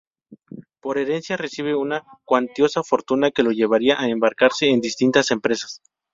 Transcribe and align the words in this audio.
Por 0.79 0.97
herencia 0.97 1.37
recibe 1.37 1.75
una 1.75 2.01
cuantiosa 2.25 2.81
fortuna 2.81 3.29
que 3.29 3.43
lo 3.43 3.51
llevará 3.51 4.01
a 4.01 4.07
embarcarse 4.09 4.65
en 4.67 4.81
distintas 4.81 5.29
empresas. 5.29 5.83